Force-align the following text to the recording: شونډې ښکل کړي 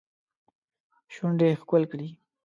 شونډې 1.13 1.49
ښکل 1.61 1.83
کړي 1.91 2.09